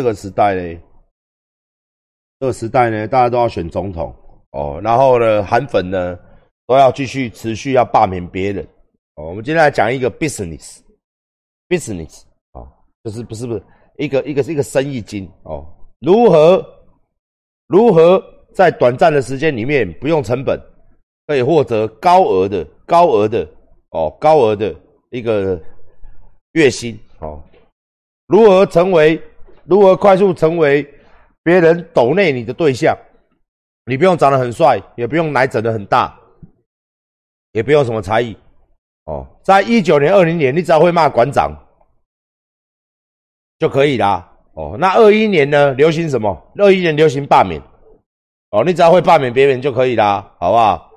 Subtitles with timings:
[0.00, 0.80] 这个时代呢，
[2.38, 4.16] 这个时代呢，大家都要选总统
[4.52, 6.18] 哦，然后呢，韩粉呢
[6.66, 8.66] 都要继续持续要罢免别人
[9.16, 9.28] 哦。
[9.28, 12.64] 我们今天来讲一个 business，business 啊，
[13.04, 13.62] 就是不是不是
[13.98, 16.64] 一个一个是一个生意经哦，如何
[17.66, 18.24] 如何
[18.54, 20.58] 在短暂的时间里面不用成本，
[21.26, 23.46] 可以获得高额的高额的
[23.90, 24.74] 哦高额的
[25.10, 25.60] 一个
[26.52, 27.44] 月薪哦，
[28.28, 29.22] 如何成为？
[29.70, 30.82] 如何快速成为
[31.44, 32.92] 别人抖内你的对象？
[33.86, 36.12] 你不用长得很帅，也不用奶整的很大，
[37.52, 38.36] 也不用什么才艺
[39.04, 39.24] 哦。
[39.44, 41.56] 在一九年、二零年，你只要会骂馆长
[43.60, 44.28] 就可以啦。
[44.54, 45.72] 哦，那二一年呢？
[45.74, 46.36] 流行什么？
[46.56, 47.62] 二一年流行罢免
[48.50, 50.90] 哦，你只要会罢免别人就可以啦，好不好？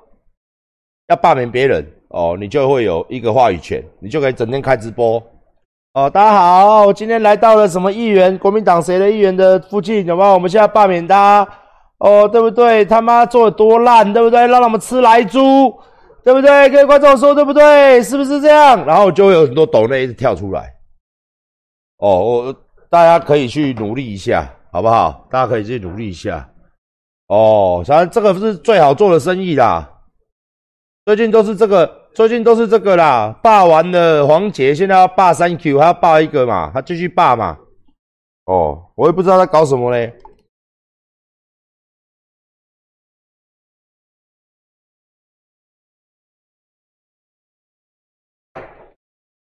[1.06, 5.24] 要罢免别人哦，你就会有一个话语权，你就可以整天开直播。
[5.94, 8.36] 哦，大家好，今天来到了什么议员？
[8.38, 10.04] 国民党谁的议员的附近？
[10.04, 10.34] 有没有？
[10.34, 11.46] 我们现在罢免他，
[11.98, 12.84] 哦，对不对？
[12.84, 14.44] 他妈做的多烂，对不对？
[14.48, 15.72] 让他们吃来猪，
[16.24, 16.68] 对不对？
[16.70, 18.02] 各位观众说对不对？
[18.02, 18.84] 是不是这样？
[18.84, 20.74] 然后就会有很多抖内一直跳出来。
[21.98, 22.56] 哦，我
[22.90, 25.24] 大家可以去努力一下，好不好？
[25.30, 26.44] 大家可以去努力一下。
[27.28, 29.88] 哦，反正这个是最好做的生意啦。
[31.06, 32.03] 最近都是这个。
[32.14, 37.58] 最近都是这个啦，霸完了黄杰，现在要霸三 Q，还要霸一个嘛，他继续霸嘛。
[38.44, 40.16] 哦，我也不知道他搞什么嘞，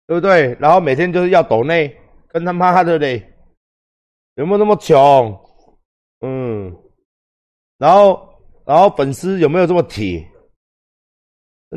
[0.06, 0.56] 对不对？
[0.58, 1.94] 然后每天就是要抖内，
[2.28, 3.34] 跟他妈的嘞，
[4.36, 5.38] 有没有那么穷？
[6.20, 6.74] 嗯，
[7.76, 8.26] 然后
[8.64, 10.26] 然后粉丝有没有这么铁？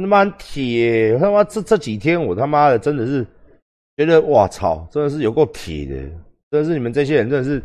[0.02, 1.18] 他妈铁！
[1.18, 3.26] 他妈这这几天我他妈的真的是
[3.98, 5.96] 觉得哇操，真的是有够铁的，
[6.52, 7.62] 真的是你们这些人真的是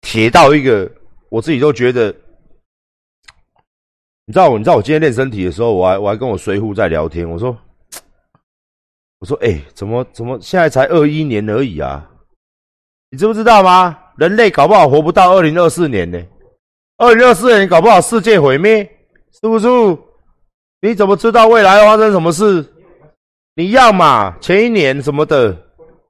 [0.00, 0.90] 铁到一个，
[1.28, 2.14] 我自己都觉得。
[4.26, 7.56] 你知道我，你知道我今天练身体的时候，我还我还跟我随扈在聊天，我说
[9.20, 12.10] 我说哎，怎么怎么现在才二一年而已啊？
[13.10, 13.98] 你知不知道吗？
[14.18, 16.22] 人类搞不好活不到二零二四年呢，
[16.98, 18.84] 二零二四年搞不好世界毁灭，
[19.32, 19.66] 是不是？
[20.80, 22.64] 你怎么知道未来发生什么事？
[23.54, 25.56] 你要嘛前一年什么的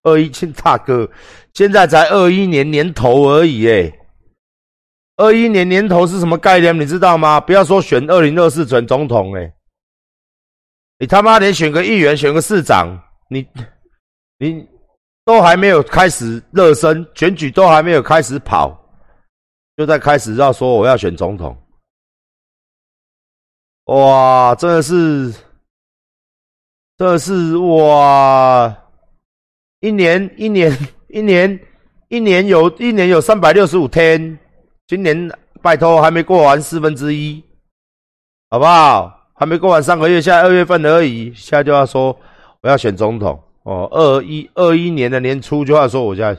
[0.02, 1.08] 二一庆大哥，
[1.54, 3.92] 现在才二一年年头而已诶
[5.16, 6.78] 二一年年头是什么概念？
[6.78, 7.40] 你知道吗？
[7.40, 9.52] 不要说选二零二四选总统诶
[10.98, 12.88] 你他妈连选个议员、选个市长，
[13.30, 13.46] 你
[14.38, 14.68] 你
[15.24, 18.78] 都还没有开始热身，选举都还没有开始跑，
[19.76, 21.56] 就在开始要说我要选总统。
[23.88, 25.32] 哇，真的是，
[26.98, 28.76] 真的是哇！
[29.80, 30.70] 一年一年
[31.08, 31.58] 一年
[32.08, 34.38] 一年有一年有三百六十五天，
[34.86, 35.30] 今年
[35.62, 37.42] 拜托还没过完四分之一，
[38.50, 39.10] 好不好？
[39.32, 42.14] 还没过完上个月，现在二月份而已，现在就要说
[42.60, 43.88] 我要选总统哦。
[43.90, 46.38] 二一二一年的年初就要说我现在，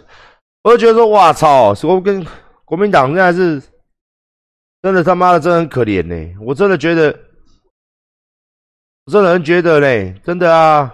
[0.62, 2.24] 我就觉得说哇操，我跟
[2.64, 3.60] 国民党现在是
[4.84, 7.18] 真的他妈的真的很可怜呢，我真的觉得。
[9.10, 10.94] 我这人觉得嘞，真的啊，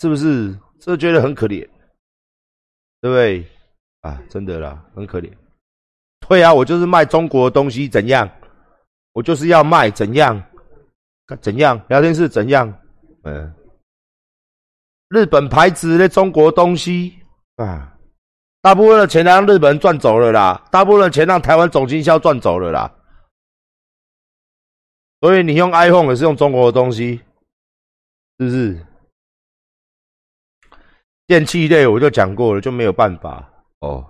[0.00, 0.52] 是不是？
[0.80, 1.60] 这觉得很可怜，
[3.00, 3.46] 对不对？
[4.00, 5.32] 啊，真的啦，很可怜。
[6.26, 8.28] 对啊，我就是卖中国的东西，怎样？
[9.12, 10.42] 我就是要卖怎样？
[11.40, 11.80] 怎样？
[11.88, 12.76] 聊天室怎样？
[13.22, 13.54] 嗯，
[15.08, 17.16] 日本牌子的中国东西
[17.58, 17.96] 啊，
[18.60, 22.92] 大部分的钱让日本人赚走了啦，大部分的钱让台湾总经销赚走了啦。
[25.24, 27.18] 所以你用 iPhone 也是用中国的东西，
[28.38, 28.86] 是不是？
[31.26, 34.06] 电器类我就讲过了，就没有办法哦。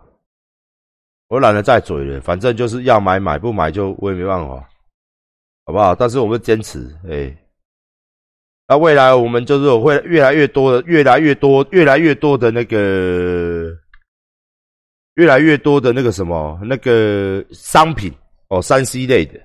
[1.28, 4.68] 我懒得再嘴了，反正就是要买买，不买就我也没办法，
[5.66, 5.94] 好不好？
[5.94, 7.32] 但是我们坚持，哎，
[8.66, 13.70] 那未来我们就是会越来越多的，越来越多，越来越多的那个，
[15.14, 18.12] 越来越多的那个什么那个商品
[18.48, 19.40] 哦，三 C 类的，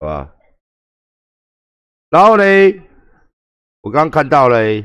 [0.00, 0.34] 好吧？
[2.10, 2.44] 然后呢，
[3.82, 4.82] 我刚刚看到嘞，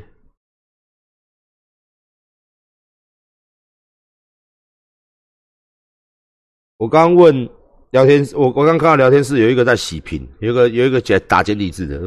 [6.76, 7.48] 我刚问
[7.92, 11.98] 聊天，我我刚看到聊天室有一个在洗屏，有一个有一个解打简体字的，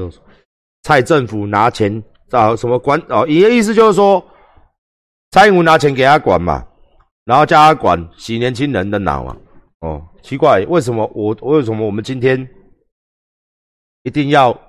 [0.83, 3.25] 蔡政府拿钱找什么管哦？
[3.25, 4.23] 你的意思就是说，
[5.31, 6.63] 蔡英文拿钱给他管嘛，
[7.25, 9.35] 然后叫他管洗年轻人的脑嘛？
[9.79, 12.47] 哦，奇怪，为什么我为什么我们今天
[14.03, 14.66] 一定要？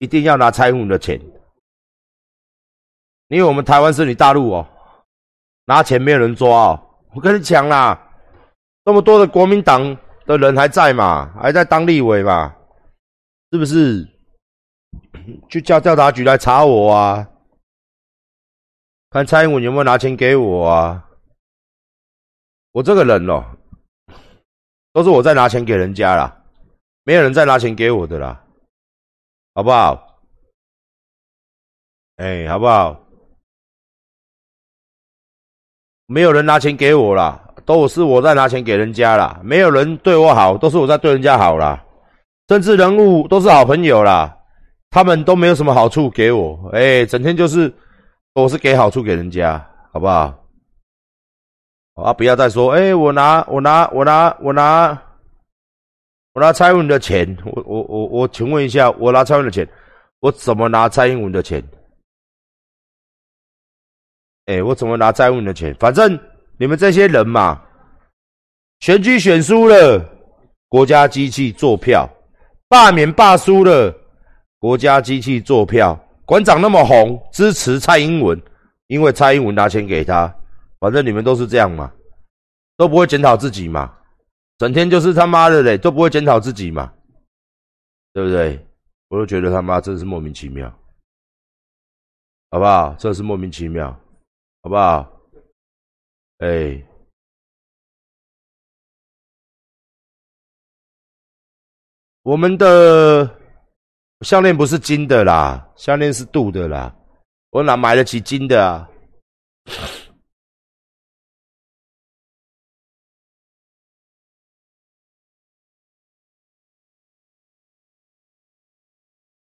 [0.00, 1.20] 一定要拿蔡英文的钱，
[3.28, 4.66] 因为我们台湾是你大陆哦，
[5.66, 6.86] 拿钱没有人抓哦。
[7.14, 7.98] 我跟你讲啦，
[8.84, 12.56] 这么多的国民党的人还在嘛，还在当立委嘛，
[13.52, 14.08] 是不是？
[15.50, 17.28] 去叫调查局来查我啊，
[19.10, 21.06] 看蔡英文有没有拿钱给我啊？
[22.72, 23.44] 我这个人哦，
[24.94, 26.42] 都是我在拿钱给人家啦，
[27.04, 28.42] 没有人再拿钱给我的啦，
[29.60, 30.16] 好不好？
[32.16, 32.98] 哎，好不好？
[36.06, 39.38] 没有人拿钱给我啦，都是我在拿钱给人家啦。
[39.44, 41.84] 没有人对我好，都是我在对人家好啦。
[42.46, 44.34] 政治人物都是好朋友啦，
[44.88, 47.70] 他们都没有什么好处给我，哎，整天就是
[48.32, 49.62] 我是给好处给人家，
[49.92, 50.42] 好不好？
[51.96, 54.98] 啊，不要再说，哎，我拿我拿我拿我拿
[56.32, 59.68] 我拿蔡英文的钱，我我我我，请问一下，我拿蔡英文的钱，
[60.20, 61.62] 我怎么拿蔡英文的钱？
[64.46, 65.74] 哎，我怎么拿蔡英文的钱？
[65.80, 66.18] 反正
[66.56, 67.60] 你们这些人嘛，
[68.78, 70.04] 选举选输了，
[70.68, 72.08] 国家机器做票；
[72.68, 73.92] 罢免罢输了，
[74.58, 75.98] 国家机器做票。
[76.24, 78.40] 馆长那么红，支持蔡英文，
[78.86, 80.32] 因为蔡英文拿钱给他。
[80.78, 81.92] 反正你们都是这样嘛，
[82.76, 83.92] 都不会检讨自己嘛，
[84.60, 86.92] 整天就是他妈的嘞，都不会检讨自己嘛，
[88.12, 88.62] 对不对？
[89.08, 90.68] 我都觉得他妈真是莫名其妙，
[92.50, 92.94] 好不好？
[92.96, 93.90] 真是莫名其妙。
[94.62, 95.10] 好不好？
[96.40, 96.86] 哎，
[102.20, 103.38] 我们的
[104.20, 106.94] 项链不是金的啦，项链是镀的啦。
[107.48, 108.86] 我哪买得起金的啊？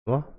[0.05, 0.34] 什么？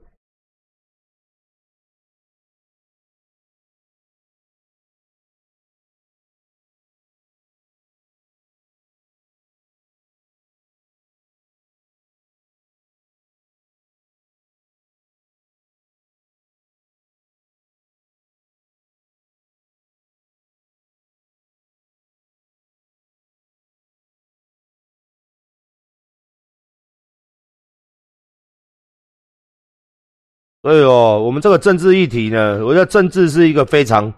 [30.67, 34.13] 所以哦，我们这个政治议题呢，我觉得政治是一个非常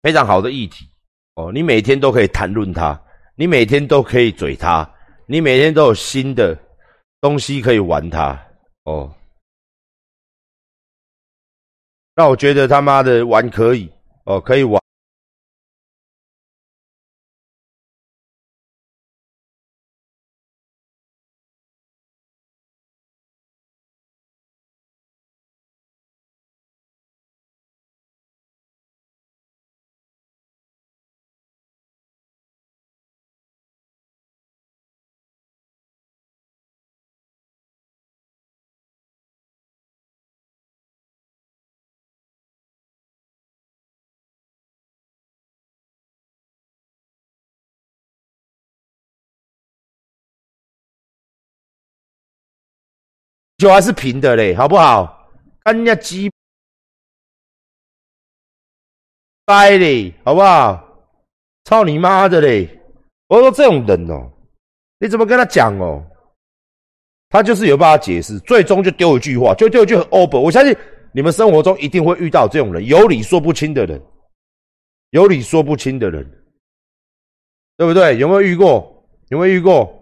[0.00, 0.88] 非常好的议题
[1.34, 1.50] 哦。
[1.52, 2.96] 你每天都可以谈论它，
[3.34, 4.88] 你每天都可以嘴它，
[5.26, 6.56] 你每天都有新的
[7.20, 8.40] 东西可以玩它
[8.84, 9.12] 哦。
[12.14, 13.90] 那我觉得他妈的玩可以
[14.24, 14.80] 哦，可以玩。
[53.58, 55.28] 球还是平的嘞，好不好？
[55.64, 56.30] 看人家鸡
[59.44, 60.84] 掰嘞，好不好？
[61.64, 62.68] 操你妈的嘞！
[63.26, 64.30] 我说这种人哦，
[65.00, 66.02] 你怎么跟他讲哦？
[67.30, 70.40] 他就是有办法解释，最终就丢一句话，就丢一句很 open。
[70.40, 70.74] 我相信
[71.12, 74.00] 你们生活中一定会遇到这种人，有理说不清的人，
[75.10, 76.24] 有理说不清的人，
[77.76, 78.16] 对不对？
[78.18, 79.04] 有没有遇过？
[79.30, 79.92] 有没有遇过？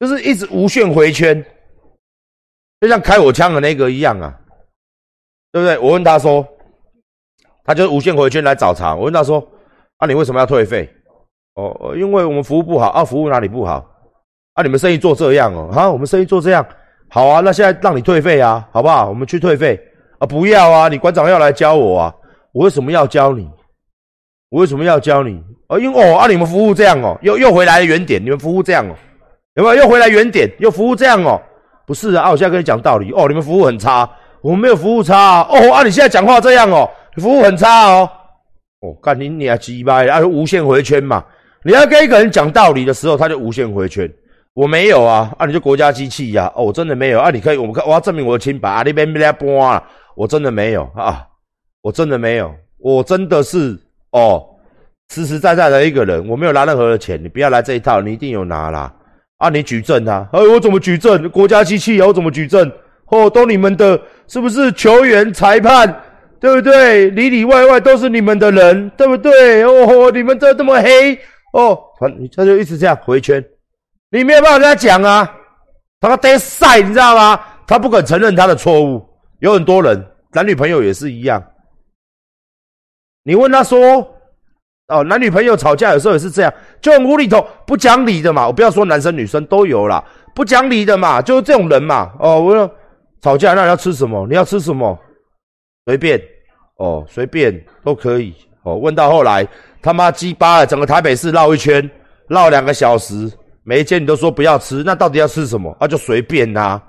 [0.00, 1.42] 就是一直无限回圈。
[2.80, 4.34] 就像开我枪的那个一样啊，
[5.52, 5.78] 对不对？
[5.78, 6.46] 我问他说，
[7.64, 8.94] 他就无限回圈来找茬。
[8.94, 9.46] 我问他说，
[9.96, 10.88] 啊，你为什么要退费？
[11.54, 13.84] 哦，因为我们服务不好啊，服务哪里不好？
[14.52, 16.66] 啊，你们生意做这样哦，啊，我们生意做这样，
[17.08, 19.08] 好啊，那现在让你退费啊，好不好？
[19.08, 19.80] 我们去退费
[20.18, 22.14] 啊，不要啊，你馆长要来教我啊，
[22.52, 23.50] 我为什么要教你？
[24.50, 25.42] 我为什么要教你？
[25.68, 28.94] 啊，因为哦，啊，你们服务这样哦，又又回来原点，你们服务这样哦，
[29.54, 29.82] 有没有？
[29.82, 31.40] 又回来原点，又服务这样哦。
[31.86, 33.26] 不是啊，我现在跟你讲道理哦。
[33.28, 34.08] 你们服务很差，
[34.42, 35.72] 我们没有服务差哦。
[35.72, 38.10] 啊，你现在讲话这样哦，服务很差哦。
[38.80, 41.24] 哦，干你你啊鸡巴啊，无限回圈嘛。
[41.64, 44.12] 你要跟一个人讲道理的时候，他就无限回圈。
[44.54, 46.52] 我没有啊，啊，你就国家机器呀。
[46.54, 47.30] 哦，我真的没有啊。
[47.30, 48.82] 你可以，我们看，我要证明我的清白啊。
[48.84, 49.82] 那边被人家搬了，
[50.16, 51.24] 我真的没有啊，
[51.82, 53.78] 我真的没有，我真的是
[54.10, 54.44] 哦，
[55.10, 57.22] 实实在在的一个人，我没有拿任何的钱。
[57.22, 58.92] 你不要来这一套，你一定有拿啦。
[59.38, 59.48] 啊！
[59.50, 60.28] 你举证啊！
[60.32, 61.28] 哎，我怎么举证？
[61.30, 62.70] 国家机器啊，我怎么举证？
[63.06, 66.02] 哦，都你们的，是不是球员、裁判，
[66.40, 67.10] 对不对？
[67.10, 69.62] 里里外外都是你们的人，对不对？
[69.62, 71.14] 哦，你们这这么黑
[71.52, 73.44] 哦，他他就一直这样回圈，
[74.10, 75.30] 你没有办法跟他讲啊，
[76.00, 77.38] 他个呆晒，你知道吗？
[77.66, 79.06] 他不肯承认他的错误，
[79.40, 80.02] 有很多人
[80.32, 81.42] 男女朋友也是一样。
[83.22, 84.15] 你问他说，
[84.88, 88.46] 哦，男女朋友吵架有时候也是这样，就很无厘头、不讲理的嘛。
[88.46, 90.02] 我不要说男生女生都有啦，
[90.34, 92.12] 不讲理的嘛，就是这种人嘛。
[92.20, 92.70] 哦，我说
[93.20, 94.26] 吵架那你要吃什么？
[94.28, 94.96] 你要吃什么？
[95.86, 96.20] 随便，
[96.76, 98.32] 哦，随便都可以。
[98.62, 99.46] 哦，问到后来
[99.82, 101.88] 他妈鸡巴了，整个台北市绕一圈，
[102.28, 103.28] 绕两个小时，
[103.64, 105.76] 每一间你都说不要吃，那到底要吃什么？
[105.80, 106.80] 啊，就随便呐。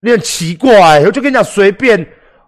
[0.00, 2.00] 你很奇怪，我就跟你讲随便。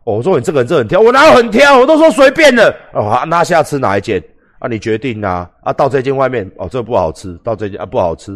[0.04, 1.78] 哦，我说你这个人真很挑，我哪有很挑？
[1.78, 2.72] 我都说随便的。
[2.92, 4.22] 哦，那下吃哪一件？
[4.64, 5.50] 啊，你决定啊。
[5.62, 7.38] 啊，到这间外面，哦，这不好吃。
[7.44, 8.33] 到这间啊，不好吃。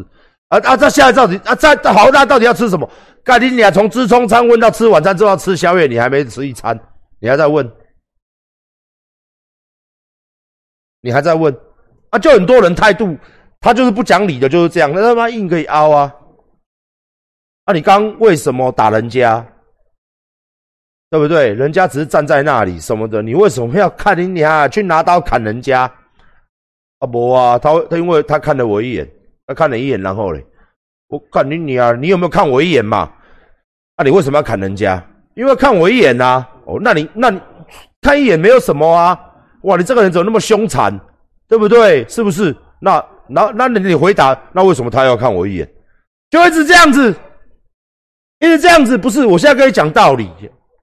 [0.49, 2.89] 啊啊，这下在到底啊，在好，那到底要吃什么？
[3.25, 6.79] 干你俩从吃中餐问到吃晚餐，之后吃宵夜，你还没吃一餐，
[7.19, 7.67] 你还在问？
[11.01, 11.57] 你还在问？
[12.11, 13.17] 啊，就很多人态度，
[13.59, 14.93] 他就是不讲理的，就是这样。
[14.95, 16.15] 那他妈硬可以凹啊。
[17.65, 19.47] 那你刚为什么打人家？
[21.11, 21.55] 对不对？
[21.55, 25.91] 人家只是站在那里什么的，你为什么要看你俩去拿刀砍人家？
[26.99, 29.09] 啊不啊，他他因为他看了我一眼，
[29.47, 30.45] 他看了一眼，然后嘞，
[31.09, 33.11] 我看你你啊，你有没有看我一眼嘛？
[33.97, 35.03] 啊，你为什么要砍人家？
[35.35, 36.47] 因为看我一眼呐。
[36.65, 37.41] 哦，那你那你
[38.03, 39.19] 看一眼没有什么啊？
[39.63, 40.99] 哇，你这个人怎么那么凶残？
[41.49, 42.07] 对不对？
[42.09, 42.55] 是不是？
[42.81, 45.69] 那那那你回答，那为什么他要看我一眼？
[46.31, 47.15] 就一直这样子。
[48.41, 50.31] 一直这样子不是，我现在跟你讲道理，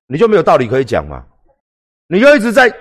[0.08, 1.24] 你就没有道理可以讲嘛？
[2.08, 2.74] 你就一直在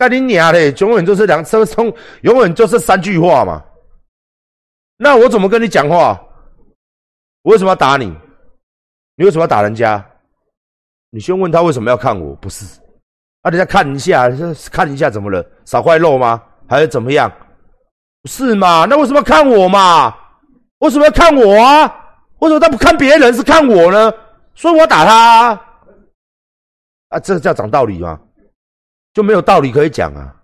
[0.00, 3.62] 干你娘嘞，永远就是两分钟，永远就是三句话嘛。
[4.96, 6.18] 那我怎么跟你讲话？
[7.42, 8.06] 我为什么要打你？
[9.16, 10.02] 你为什么要打人家？
[11.10, 12.34] 你先问他为什么要看我？
[12.36, 12.64] 不是，
[13.42, 14.26] 啊，人家看一下，
[14.72, 15.44] 看一下怎么了？
[15.66, 16.42] 少块肉吗？
[16.66, 17.30] 还是怎么样？
[18.24, 18.86] 是吗？
[18.88, 20.16] 那为什么要看我嘛？
[20.78, 21.94] 为什么要看我啊？
[22.38, 24.10] 为什么他不看别人，是看我呢？
[24.54, 25.60] 所以我打他
[27.10, 27.20] 啊！
[27.20, 28.18] 这叫讲道理吗？
[29.12, 30.36] 就没有道理可以讲啊！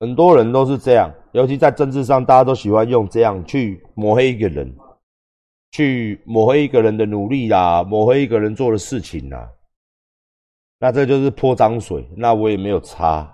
[0.00, 1.12] 很多人都是这样。
[1.32, 4.74] 尤其在政治上，大家都喜欢用这样去抹黑一个人，
[5.70, 9.50] 去抹黑一个人的努力啦，抹黑一个人做的事情啦。
[10.80, 13.28] 那这就是泼脏水，那我也没有擦，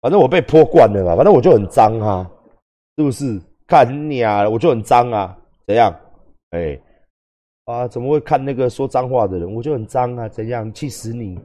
[0.00, 2.30] 反正我被泼惯了嘛，反正我就很脏啊，
[2.96, 3.40] 是不是？
[3.66, 5.94] 看你啊，我就很脏啊，怎样？
[6.50, 6.80] 哎，
[7.66, 9.54] 啊，怎么会看那个说脏话的人？
[9.54, 10.72] 我就很脏啊，怎样？
[10.72, 11.38] 气死你！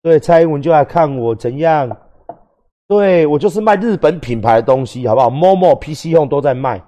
[0.00, 1.90] 对，蔡英文就来看我，怎样？
[2.86, 6.80] 对我就是卖日本品牌的东西，好不好？Momo PC Home 都在卖，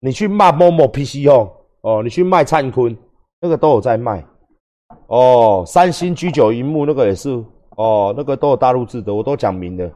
[0.00, 1.50] 你去骂某某 PC 哦
[1.82, 2.96] 哦，你去卖灿坤，
[3.40, 4.24] 那个都有在卖
[5.06, 5.62] 哦。
[5.66, 7.30] 三星 G 九荧幕那个也是
[7.76, 9.90] 哦，那个都有大陆制的，我都讲明了。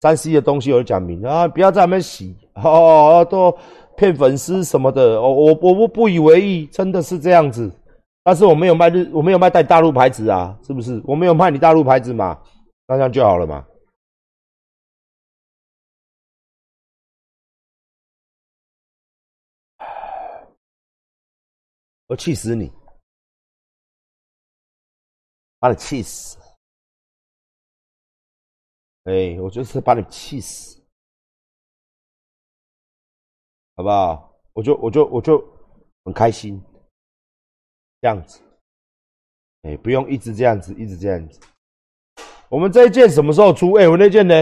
[0.00, 3.56] 三 C 的东西我都讲明啊，不要在那边洗哦，都
[3.96, 5.30] 骗粉丝什么的哦。
[5.30, 7.70] 我我不不以为意，真的是这样子。
[8.24, 11.02] 但是我没有卖日，我没有卖带大陆牌子啊，是不是？
[11.04, 12.38] 我没有卖你大陆牌子嘛，
[12.88, 13.64] 那这样就好了嘛。
[22.12, 22.70] 我气死你！
[25.58, 26.36] 把你气死！
[29.04, 30.78] 哎，我就是把你气死，
[33.76, 34.30] 好不好？
[34.52, 35.38] 我就我就我就
[36.04, 36.62] 很开心，
[38.02, 38.42] 这样子。
[39.62, 41.40] 哎，不用一直这样子，一直这样子。
[42.50, 43.72] 我们这一件什么时候出？
[43.78, 44.34] 哎，我那件呢？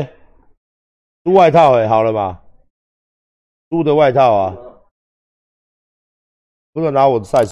[1.22, 2.44] 出外套哎，好了吧？
[3.68, 4.56] 租的外套啊，
[6.72, 7.44] 不能拿我的晒。